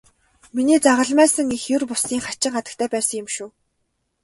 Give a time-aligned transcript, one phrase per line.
[0.55, 3.47] Миний загалмайлсан эх ер бусын хачин хатагтай байсан юм шүү.